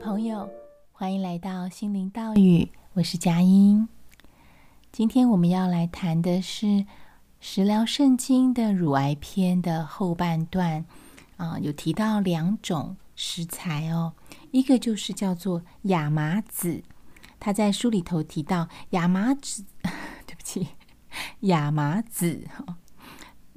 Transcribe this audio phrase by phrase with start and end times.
[0.00, 0.50] 朋友，
[0.92, 3.86] 欢迎来到心灵道语，我是佳音。
[4.90, 6.86] 今天我们要来谈的是
[7.38, 10.86] 食疗圣经的乳癌篇的后半段
[11.36, 14.14] 啊，有提到两种食材哦，
[14.52, 16.82] 一个就是叫做亚麻籽，
[17.38, 19.62] 他在书里头提到亚麻籽，
[20.26, 20.66] 对不起，
[21.40, 22.76] 亚麻籽哈，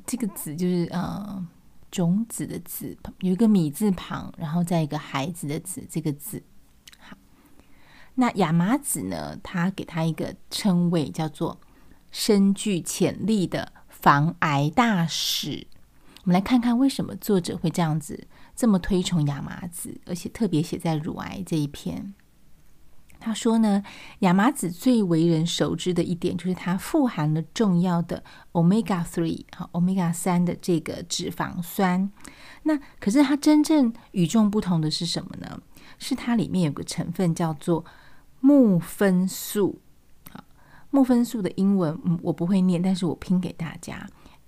[0.06, 1.48] 这个籽就是呃。
[1.94, 6.42] 种子的“子”有一个米字旁，然后再一个孩子的“子”，这个字。
[6.98, 7.16] 好，
[8.16, 9.38] 那亚麻籽呢？
[9.44, 11.62] 它给它一个称谓，叫做
[12.10, 15.68] “深具潜力的防癌大使”。
[16.26, 22.16] 我们来看看为什么作者会这样子这么推崇亚麻籽，而且特别写在乳癌这一篇。
[23.24, 23.82] 他说呢，
[24.20, 28.22] 亚麻籽最为人熟知的一点就是它富含了重要的
[28.52, 32.12] omega three 啊，omega 三的这个脂肪酸。
[32.64, 35.60] 那可是它真正与众不同的是什么呢？
[35.98, 37.86] 是它里面有个成分叫做
[38.42, 39.80] 木酚素。
[40.34, 40.44] 啊，
[40.92, 44.06] 木酚素的英文嗯我不会念，但是我拼给大家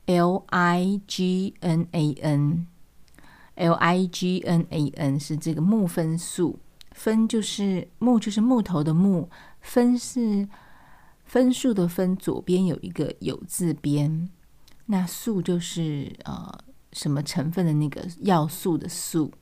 [0.08, 6.60] ，L I G N A N，L I G N A N 是这个木酚素。
[6.96, 9.28] 分就是木，就是木头的木；
[9.60, 10.48] 分是
[11.26, 14.30] 分数的分，左边有一个有字边。
[14.86, 16.58] 那素就是呃
[16.94, 19.34] 什么成分的那个要素的素。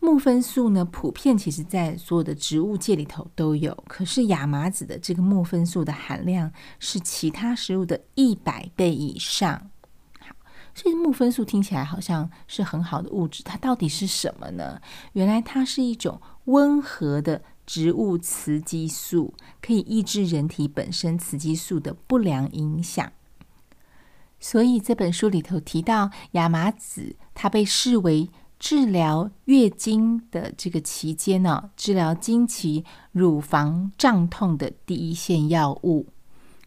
[0.00, 9.70] 木酚素呢，普遍其实在所有的植物界里头都有，可是亚麻籽的这个木酚素的含量是其他食物的一百倍以上。
[10.80, 14.80] 这木酚素听起来好像是很好的物质，它到底是什么呢？
[15.14, 23.12] 原来它是一种温和的植物雌激素，可以抑制人体本身雌激素的不良影响。
[24.38, 36.06] 所以这本书里头提到亚麻籽，它被视为治疗月经的这个期间呢、治疗经期、乳房胀痛的第一线药物。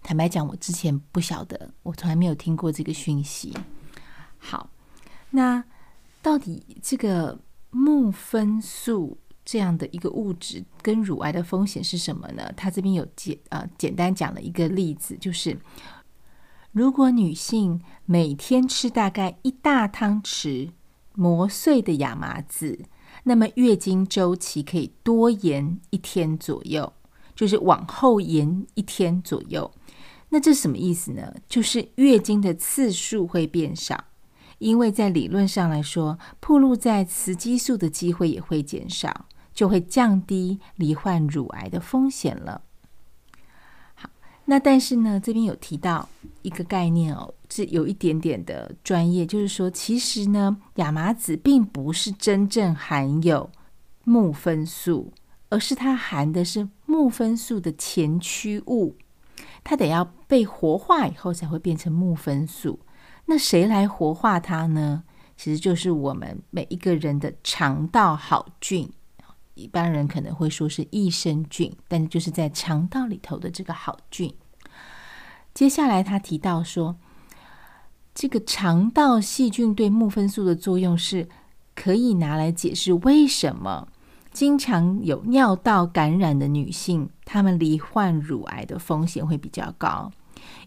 [0.03, 3.53] 坦白讲，我之前不晓得，我从来没有听过这个讯息。
[4.44, 4.72] 好，
[5.29, 5.63] 那
[6.22, 12.52] 到底这个木酚素这样的一个物质跟乳癌的风险是什么呢？
[12.57, 15.57] 他这边有简呃简单讲了一个例子，就是
[16.72, 20.72] 如果女性每天吃大概一大汤匙
[21.13, 22.84] 磨碎的亚麻籽，
[23.23, 26.91] 那么月经周期可以多延一天左右，
[27.35, 29.72] 就是往后延一天左右。
[30.29, 31.35] 那这什么意思呢？
[31.47, 34.06] 就是月经的次数会变少。
[34.61, 42.61] 因为在理论上来说，暴露在雌激素的机会也会减少，就会降低罹患乳癌的风险了。
[43.95, 44.07] 好，
[44.45, 46.07] 那但是呢，这边有提到
[46.44, 53.49] 一个概念哦，是有一点点的专业，就是说，其实呢，亚麻籽并不是真正含有
[54.03, 55.11] 木酚素，
[55.49, 58.95] 而是它含的是木酚素的前驱物，
[59.63, 62.79] 它得要被活化以后才会变成木酚素。
[63.26, 65.04] 那谁来活化它呢？
[65.38, 68.88] 其实就是我们每一个人的肠道好菌，
[69.56, 74.32] 一般人可能会说是益生菌，但就是在肠道里头的这个好菌。
[75.54, 76.96] 接下来他提到说，
[78.14, 81.28] 这个肠道细菌对木分素的作用是
[81.74, 83.88] 可以拿来解释为什么
[84.32, 90.12] 经常有尿道感染的女性，她们罹患乳癌的风险会比较高，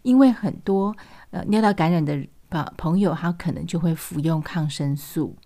[0.03, 0.97] 因为很多
[1.31, 2.27] 呃尿道感染的。
[2.57, 5.37] 啊朋友，他可能就会服用抗生素。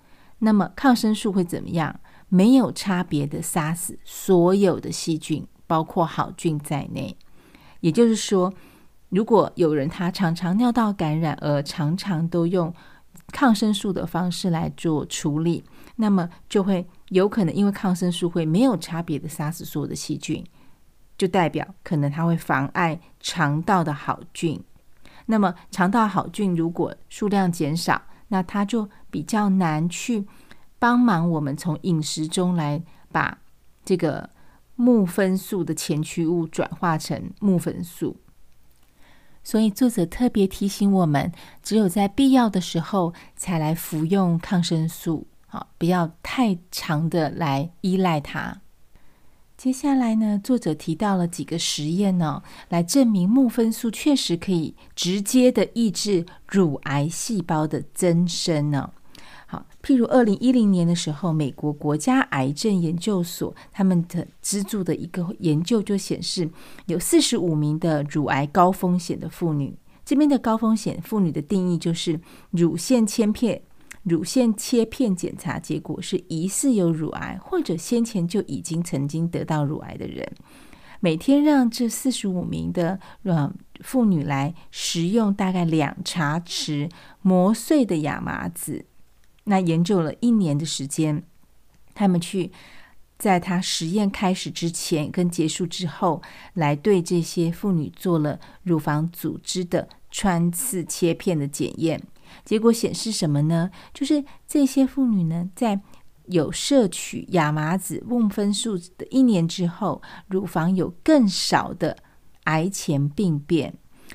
[0.41, 1.99] 那么抗生素会怎么样？
[2.29, 7.17] 没有差别的杀死所有的细菌，包括好菌在内。
[7.81, 8.53] 也就是说，
[9.09, 12.73] 如果有人他常常尿道感染，而常常都用
[13.33, 15.65] 抗生素的方式来做处理，
[15.97, 20.45] 那么就会有可能因为抗生素会没有差别的杀死所有的细菌，
[21.17, 24.63] 就代表可能它会妨碍肠道的好菌。
[25.31, 30.27] 那么肠道好菌如果数量减少，那它就比较难去
[30.79, 32.83] 帮忙我们从饮食中来
[33.13, 33.39] 把
[33.85, 34.31] 这个
[34.75, 38.17] 木酚素的前驱物转化成木酚素。
[39.45, 41.31] 所以作者特别提醒我们，
[41.63, 48.63] 只有在必要的时候才来服用抗生素，好，不要太长的来依赖它。
[49.59, 58.89] 接下来呢，作者提到了几个实验呢，来证明木酚素确实可以直接的抑制乳癌细胞的增生呢。
[59.49, 66.49] 好，譬如二零一零年的时候，美国国家癌症研究所他们的资助的一个研究就显示，
[66.87, 72.21] 有四十五名的乳癌高风险的妇女，这边的高风险妇女的定义就是
[72.53, 73.61] 乳腺切片
[74.09, 80.27] 乳腺切片检查结果是疑似有乳癌，或者先前就已经曾经得到乳癌的人，
[81.01, 86.91] 每天让这四十五名的呃妇女来食用大概两茶匙
[87.23, 88.85] 磨碎的亚麻籽。
[89.45, 91.23] 那研究了一年的时间，
[91.95, 92.51] 他们去。
[93.19, 96.23] 在他实验开始之前跟结束之后，
[96.55, 102.01] 来对这些妇女做了乳房组织的穿刺切片的检验，
[102.45, 103.71] 结果显示什么呢？
[103.93, 105.81] 就是这些妇女呢，在
[106.27, 111.97] 有摄取亚麻籽瓮酚素的一年之后，乳房有更少的
[112.45, 113.75] 癌前病变。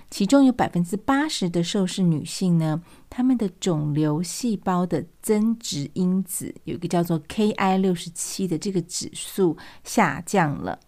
[0.10, 10.80] 其中有百分之八十的受试女性呢，她们的肿瘤细胞的增殖因子有一个叫做 Ki 六十七的这个指数下降了。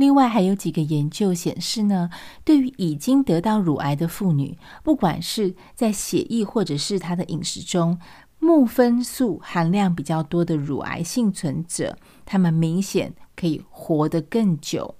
[0.00, 2.08] 另外还有几个研究显示呢，
[2.42, 7.98] 对于已经得到乳癌的妇女，不管是在血液或者是她的饮食中，
[8.38, 14.94] 木酚素含量比较多的乳癌幸存者，她们明显可以活得更久。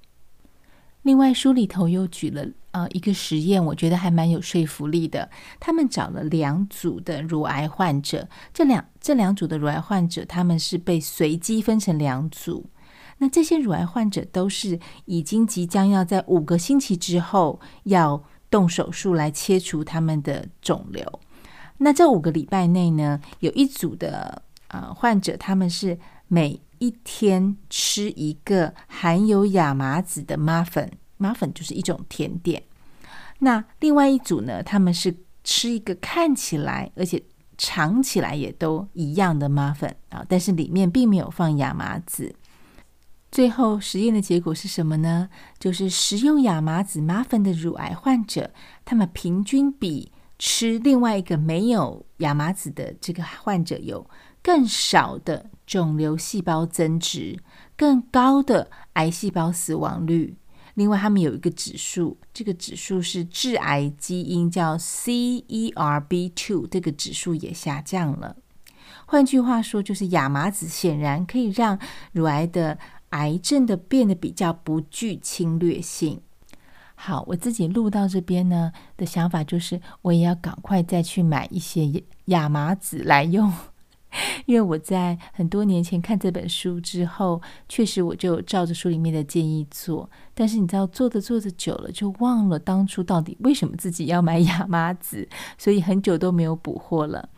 [1.01, 2.47] 另外书里头又举了。
[2.73, 5.29] 呃，一个实验，我觉得还蛮有说服力的。
[5.59, 12.67] 他们找了两组的乳癌患者，这两这两组的乳癌患者，他们是被随机分成两组。
[13.23, 21.21] 那这些乳癌患者都是已经即将要在五个星期之后要动手术来切除他们的肿瘤。
[21.77, 31.53] 那这五个礼拜内呢，有一组的呃患者，他们是每一天吃一个含有亚麻籽的麻粉，麻粉。
[31.53, 32.63] 就是一种甜点，
[33.41, 35.15] 那另外一组呢，他们是
[35.45, 37.23] 吃一个看起来而且
[37.59, 42.35] 尝起来也都一样的麻粉啊，但是里面并没有放亚麻籽。
[43.31, 45.29] 最后实验的结果是什么呢？
[45.59, 48.53] 就是食用亚麻籽麻粉的乳癌患者，
[48.85, 54.09] 他们平均比吃另外一个没有亚麻籽的这个患者有
[54.43, 57.39] 更少的肿瘤细胞增殖，
[57.77, 60.37] 更高的癌细胞死亡率。
[60.75, 68.37] 另外，他们有一个指数，这个指数是致癌基因，叫 CERB2，这个指数也下降了。
[69.07, 71.79] 换句话说，就是亚麻籽显然可以让
[72.13, 72.79] 乳癌的
[73.11, 76.21] 癌症的变得比较不具侵略性。
[76.95, 83.51] 好，我自己录到这边呢的想法就是，我也要赶快再去买一些亚麻籽来用。
[84.45, 90.11] 因为我在很多年前看这本书之后，确实我就照着书里面的建议做。
[90.35, 97.29] 但是你知道，做着做着久了，就忘了当初到底为什么自己要买亚麻籽，所以很久都没有补货了。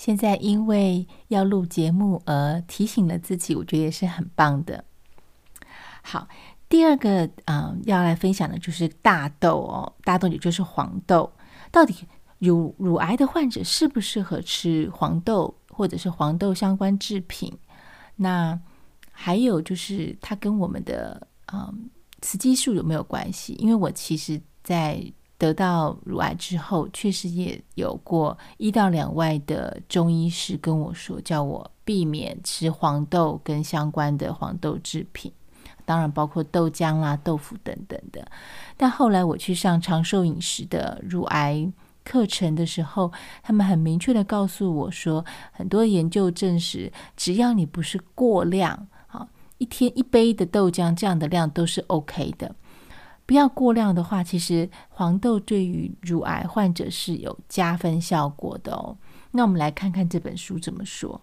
[0.00, 4.82] 现在因为要录节目而提醒了自己，我觉得也是很棒的。
[6.00, 6.26] 好，
[6.70, 11.30] 第二个啊、要来分享的就是大豆哦，大豆也就是黄豆，
[11.70, 11.94] 到底
[12.38, 15.54] 乳乳癌的患者适不适合吃黄豆？
[15.68, 17.52] 或者是黄豆相关制品，
[18.16, 18.58] 那
[19.12, 21.90] 还有就是它跟我们的嗯
[22.22, 23.52] 雌激素有没有关系？
[23.58, 25.04] 因为我其实，在
[25.40, 35.32] 得到乳癌之后，确实也有过一到两位的中医师跟我说，叫我避免吃黄豆跟相关的黄豆制品，
[35.86, 38.30] 当然包括豆浆啦、豆腐等等的。
[38.76, 41.72] 但后来我去上长寿饮食的乳癌
[42.04, 43.10] 课程的时候，
[43.42, 52.54] 他们很明确的告诉我说，很多研究证实，只要你不是过量，啊，一天一杯的豆浆这样的量都是 OK 的。
[53.30, 58.96] 不要过量的话，其实黄豆对于乳癌患者是有加分效果的哦。
[59.30, 61.20] 那我们来看看这本书怎么说。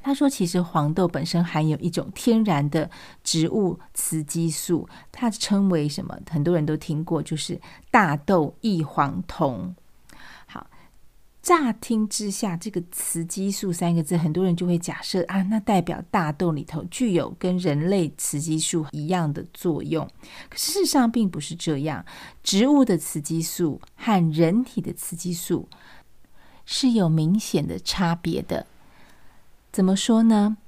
[0.00, 2.88] 他说，其实黄豆本身含有一种天然的
[3.24, 6.16] 植物雌激素，它称为什么？
[6.30, 7.60] 很多人都听过，就是
[7.90, 9.74] 大豆异黄酮。
[11.40, 20.06] 乍听之下，这个雌激素三个字，很多人就会假设啊，那代表大豆里头具有跟人类雌激素一样的作用。
[20.50, 22.04] 可事实上并不是这样，
[22.42, 25.68] 植物的雌激素和人体的雌激素
[26.66, 28.66] 是有明显的差别的。
[29.72, 30.58] 怎么说呢？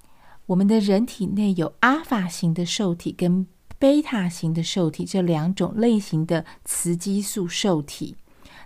[0.47, 3.47] 我们的人体内有阿尔法型的受体跟
[3.79, 8.17] 贝塔型的受体这两种类型的雌激素受体。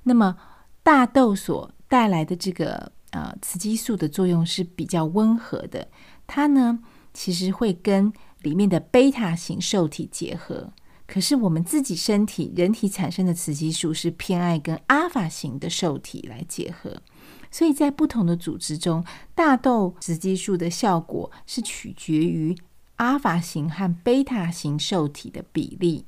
[0.04, 0.36] 那么
[0.82, 5.86] 大豆所带来的这个呃雌激素的作用是比较温和的，
[6.26, 6.80] 它呢
[7.12, 10.72] 其实会跟里面的贝塔型受体结合。
[11.06, 17.00] 可是我们自己身体人体产生的雌激素是偏爱跟阿尔法型的受体来结合。
[17.48, 22.58] 所以在不同的组织中，大豆雌激素的效果是取决于
[22.96, 26.04] 阿尔法型和贝塔型受体的比例。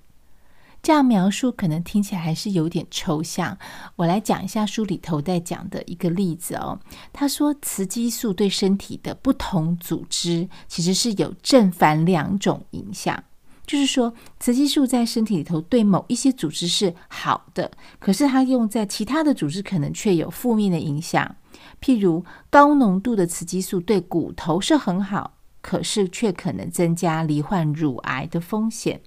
[0.86, 3.58] 这样描述可能听起来还是有点抽象。
[3.96, 6.78] 我来讲一下书里头在讲的一个例子哦。
[7.12, 13.24] 他说，雌激素对身体的不同组织其实是有正反两种影响。
[13.66, 21.34] 就是说，雌激素在身体里头对某一些组织是好的，可是它用在其他的组织可能却有负面的影响。
[21.80, 29.00] 譬如高浓度的雌激素对骨头是很好，可是却可能增加罹患乳癌的风险。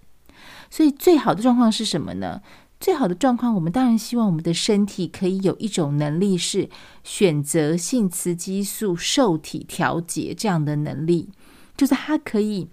[0.69, 2.41] 所以，最好的状况是什么呢？
[2.79, 6.69] 最好的状况，我们当然希望我们的身体可以有一种能力，是
[7.03, 11.29] 选择性雌激素受体调节这样的能力，
[11.77, 12.69] 就是它可以。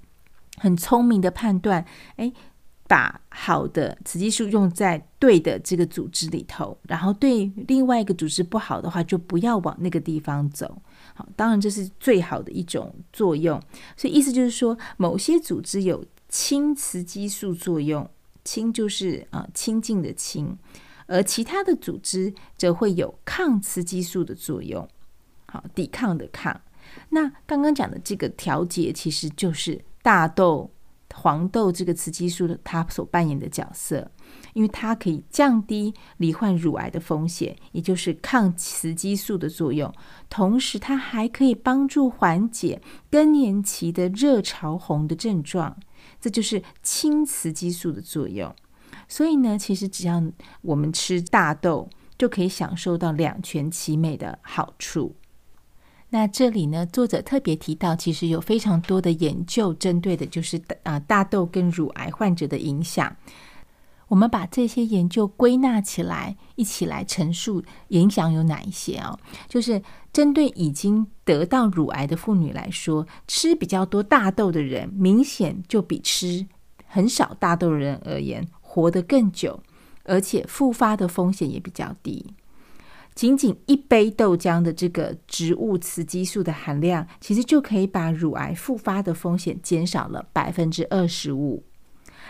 [0.58, 1.84] 很聪明的判断，
[2.16, 2.32] 哎，
[2.88, 10.80] 把好的雌激素用在对的这个组织里头，然后对另外一个组织不好的话，就不要往那个地方走。
[11.14, 13.60] 好，当然这是最好的一种作用。
[13.98, 18.09] 所以意思就是说，某些组织有亲雌激素作用，
[18.45, 20.56] 亲就是啊亲近的亲，
[21.06, 24.88] 而其他的组织则会有抗雌激素的作用。
[25.47, 26.61] 好，抵抗的抗。
[27.11, 29.85] 那刚刚讲的这个调节，其实就是。
[30.06, 30.71] 大豆、
[31.12, 34.09] 黄豆这个雌激素的它所扮演的角色，
[34.54, 39.92] 因为它可以降低罹患乳癌的风险，也就是抗雌激素的作用。
[40.30, 42.80] 同时，它还可以帮助缓解
[43.11, 45.76] 更年期的热潮红的症状，
[46.26, 48.52] 这就是青雌激素的作用。
[49.06, 50.21] 所以呢，其实只要
[50.61, 55.14] 我们吃大豆，就可以享受到两全其美的好处。
[56.09, 63.16] 那这里呢，作者特别提到，其实有非常多的研究针对的就是啊大豆跟乳癌患者的影响。
[64.08, 69.18] 我们把这些研究归纳起来，一起来陈述影响有哪一些啊？
[69.48, 69.82] 就是
[70.12, 76.46] 针对已经得到乳癌的妇女来说，吃比较多大豆的人，明显就比吃
[76.86, 79.60] 很少大豆的人而言，活得更久，
[80.04, 82.32] 而且复发的风险也比较低。
[83.14, 91.64] 仅仅一杯豆浆的这个植物雌激素的含量，其实就可以把乳癌复发的风险减少了百分之二十五。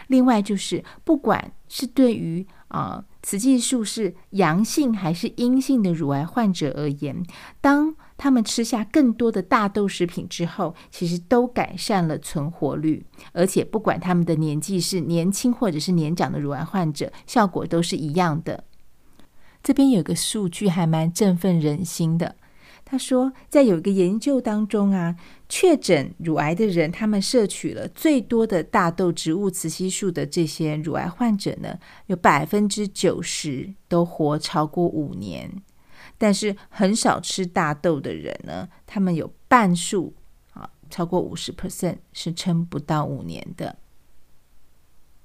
[0.08, 7.24] 另外，就是不管是对于啊、雌激素是阳性还是阴性的乳癌患者而言，
[7.60, 18.64] 当他们吃下更多的大豆食品之后，其实都改善了存活率，而且不管他们的年纪是年轻或者是年长的乳癌患者，效果都是一样的。
[19.62, 22.34] 这边有个数据还蛮振奋人心的。
[22.84, 25.16] 他说，在有一个研究当中啊，
[25.48, 35.62] 确诊乳癌的人，他们摄取了最多的大豆植物雌激素的这些乳癌患者呢，有百分之九十都活超过五年。
[36.18, 40.14] 但是很少吃大豆的人呢，他们有半数
[40.52, 43.76] 啊，超过五十 percent 是撑不到五年的。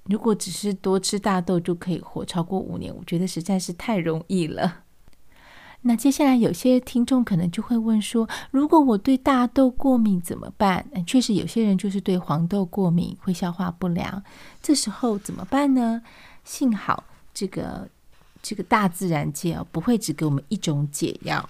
[0.05, 4.83] 如果只是多吃大豆就可以活超过五年，我觉得实在是太容易了。
[5.83, 10.85] 那接下来有些听众可能就会问说：如果我对大豆过敏怎么办？
[11.07, 14.23] 确实有些人就是对黄豆过敏，会消化不良，
[14.61, 16.01] 这时候怎么办呢？
[16.43, 17.87] 幸好这个
[18.41, 21.49] 这个大自然界哦，不会只给我们一种解药。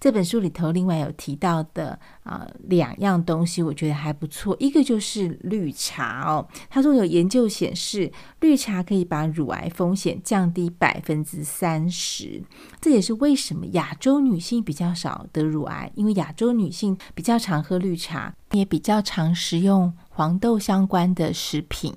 [0.00, 4.56] 这本书里头另外有提到的啊、两样东西，我觉得还不错。
[4.60, 12.42] 一个就是绿茶哦，他说有研究显示，绿茶可以把乳癌风险降低百分之三十。
[12.80, 21.94] 这也是为什么亚洲女性比较少得乳癌，因为亚洲女性比较常喝绿茶，也比较常食用黄豆相关的食品。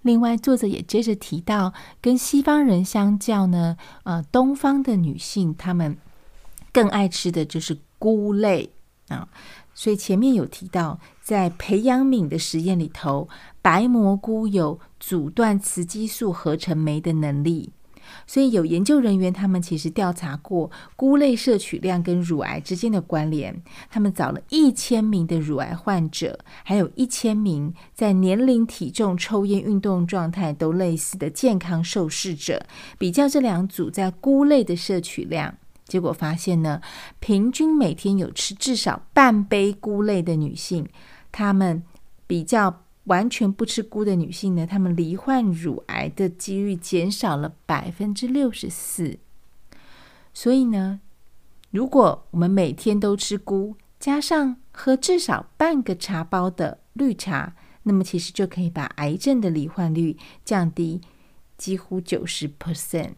[0.00, 5.96] 另外，作者也接着提到，跟西方人相较呢，呃，东方的女性她们。
[6.72, 8.70] 更爱吃的就是菇类
[9.08, 9.28] 啊，
[9.74, 13.28] 所以前面有提到，在培养皿的实验里头，
[13.60, 17.70] 白蘑菇有阻断雌激素合成酶的能力。
[18.26, 23.62] 所以有研究人员他们其实调查过菇类摄取量跟乳癌之间的关联。
[23.88, 32.66] 他们找了一千名的乳癌患者，还有一千名在年龄、体重、抽烟、运动状态都类似的健康受试者，
[32.98, 35.54] 比较这两组在菇类的摄取量。
[35.92, 36.80] 结果发现呢，
[37.20, 40.88] 平均每天有吃至少半杯菇类的女性，
[41.30, 41.82] 她们
[42.26, 49.18] 比较完全不吃菇的女性呢，她们罹患乳癌的几率减少了百分之六十四。
[50.32, 51.00] 所以呢，
[51.70, 61.02] 如果我们每天都吃菇，加上喝至少半个茶包的绿茶，那么其实就可以把癌症的罹患率降低
[61.58, 63.12] 几乎九十 percent。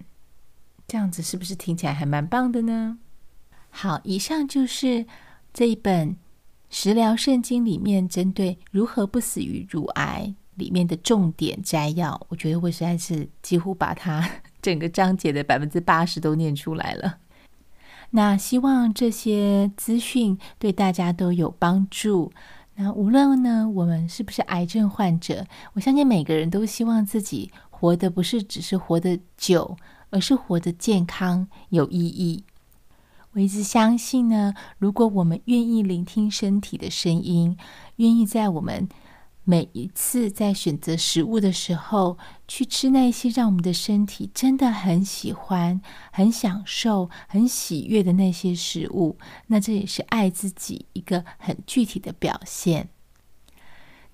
[0.86, 2.98] 这样子是不是听起来还蛮棒的呢？
[3.70, 5.06] 好，以上就是
[5.52, 6.16] 这一本
[6.70, 14.28] 食疗圣经里面针对如何不死于乳癌里面的重点摘要，我觉得我实在是几乎把它
[14.62, 17.18] 整个章节的百分之八十都念出来了。
[18.10, 22.32] 那希望这些资讯对大家都有帮助。
[22.76, 29.76] 那无论呢，我们是不是癌症患者，我相信每个人都希望自己活得不是只是活得久，
[30.14, 32.44] 而是活得健康有意义。
[33.33, 37.56] 我一直相信呢，如果我们愿意聆听身体的声音，
[37.97, 38.88] 愿意在我们
[39.42, 42.16] 每一次在选择食物的时候，
[42.47, 49.18] 去吃那些让我们的身体真的很喜欢、很享受、很喜悦的那些食物，
[49.49, 52.88] 那这也是爱自己一个很具体的表现。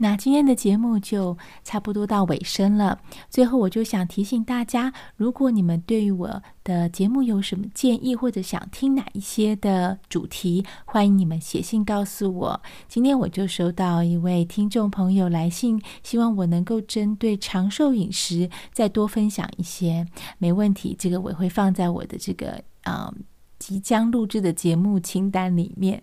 [0.03, 2.99] 那今天的节目就差不多到尾声了。
[3.29, 12.63] 最后，我就想提醒大家，如果你们对于我的节目有什么建议，或者想听哪一些的主题，欢迎你们写信告诉我。
[12.89, 20.07] 今天我就收到一位听众朋友来信，希望我能够针对长寿饮食再多分享一些。
[20.39, 23.15] 没问题，这个我会放在我的这个嗯
[23.59, 26.03] 即将录制的节目清单里面。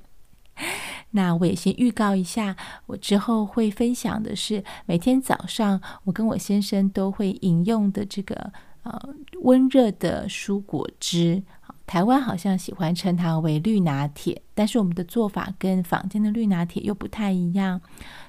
[1.11, 2.55] 那我也先预告一下，
[2.87, 8.51] 我之后会分享的是每天早上我跟我先生都会饮用的这个
[8.83, 11.43] 呃温热的蔬果汁。
[11.85, 17.79] 台湾好像喜欢称它为绿拿铁，但是我们的做法跟坊间的绿拿铁又不太一样，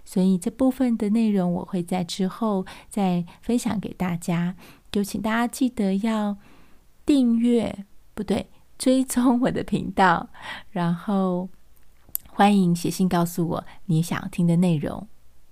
[0.05, 4.55] 所以这部分的内容我会在之后再分享给大家。
[4.93, 6.37] 就请大家记得要
[7.05, 10.29] 订阅，不对，追踪我的频道，
[10.71, 11.49] 然后。
[12.39, 15.09] 欢迎写信告诉我你想听的内容。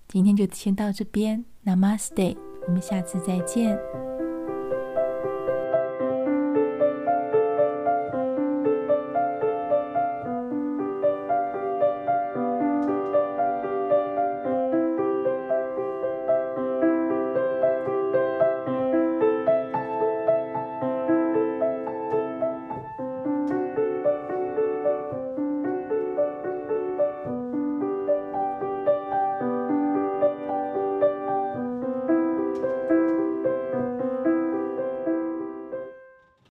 [0.07, 2.37] 今天就先到这边那 master
[2.69, 3.77] 我们下次再见。